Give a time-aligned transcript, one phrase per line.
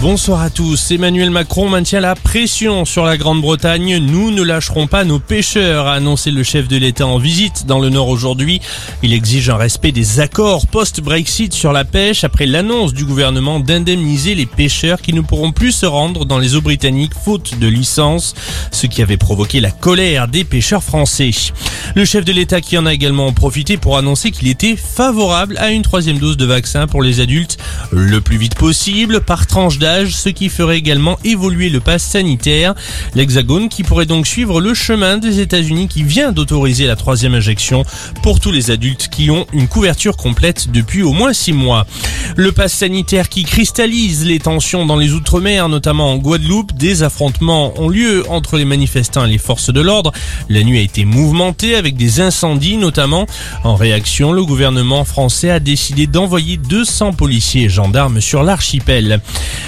[0.00, 0.92] Bonsoir à tous.
[0.92, 3.98] Emmanuel Macron maintient la pression sur la Grande-Bretagne.
[3.98, 7.80] Nous ne lâcherons pas nos pêcheurs, a annoncé le chef de l'État en visite dans
[7.80, 8.60] le Nord aujourd'hui.
[9.02, 14.36] Il exige un respect des accords post-Brexit sur la pêche après l'annonce du gouvernement d'indemniser
[14.36, 18.36] les pêcheurs qui ne pourront plus se rendre dans les eaux britanniques faute de licence,
[18.70, 21.30] ce qui avait provoqué la colère des pêcheurs français.
[21.96, 25.72] Le chef de l'État qui en a également profité pour annoncer qu'il était favorable à
[25.72, 27.58] une troisième dose de vaccin pour les adultes
[27.90, 32.74] le plus vite possible par tranche d'âge ce qui ferait également évoluer le pass sanitaire.
[33.14, 37.84] L'Hexagone qui pourrait donc suivre le chemin des États-Unis qui vient d'autoriser la troisième injection
[38.22, 41.86] pour tous les adultes qui ont une couverture complète depuis au moins six mois.
[42.36, 46.72] Le pass sanitaire qui cristallise les tensions dans les Outre-mer, notamment en Guadeloupe.
[46.72, 50.12] Des affrontements ont lieu entre les manifestants et les forces de l'ordre.
[50.48, 53.26] La nuit a été mouvementée avec des incendies notamment.
[53.64, 59.20] En réaction, le gouvernement français a décidé d'envoyer 200 policiers et gendarmes sur l'archipel.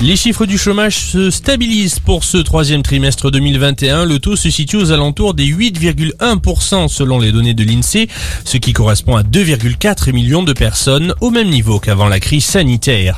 [0.00, 4.04] Les chiffres du chômage se stabilisent pour ce troisième trimestre 2021.
[4.04, 8.08] Le taux se situe aux alentours des 8,1% selon les données de l'INSEE,
[8.44, 13.16] ce qui correspond à 2,4 millions de personnes au même niveau qu'avant la crise sanitaire.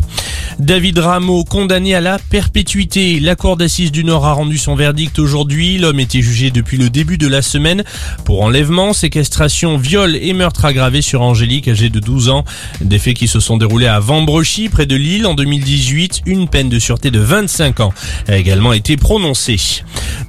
[0.59, 3.19] David Rameau, condamné à la perpétuité.
[3.19, 5.79] La Cour d'assises du Nord a rendu son verdict aujourd'hui.
[5.79, 7.83] L'homme était jugé depuis le début de la semaine
[8.25, 12.45] pour enlèvement, séquestration, viol et meurtre aggravé sur Angélique, âgée de 12 ans.
[12.81, 16.23] Des faits qui se sont déroulés à Vambrechy, près de Lille, en 2018.
[16.27, 17.93] Une peine de sûreté de 25 ans
[18.29, 19.83] a également été prononcée.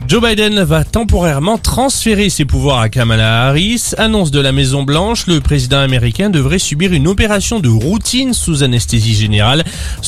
[0.07, 3.93] Joe Biden va temporairement transférer ses pouvoirs à Kamala Harris.
[3.97, 8.63] Annonce de la Maison Blanche, le président américain devrait subir une opération de routine sous
[8.63, 9.63] anesthésie générale.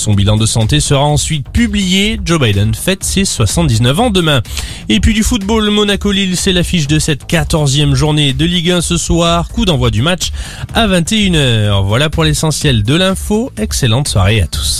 [0.07, 2.17] Son bilan de santé sera ensuite publié.
[2.23, 4.41] Joe Biden fête ses 79 ans demain.
[4.87, 8.95] Et puis du football, Monaco-Lille, c'est l'affiche de cette 14e journée de Ligue 1 ce
[8.95, 9.49] soir.
[9.49, 10.31] Coup d'envoi du match
[10.73, 11.85] à 21h.
[11.85, 13.51] Voilà pour l'essentiel de l'info.
[13.57, 14.75] Excellente soirée à tous.